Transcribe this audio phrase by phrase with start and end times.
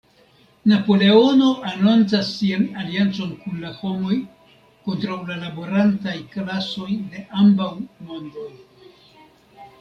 [0.69, 4.17] Napoleono anoncas sian aliancon kun la homoj,
[4.89, 7.71] kontraŭ la laborantaj klasoj de ambaŭ
[8.11, 8.51] "mondoj.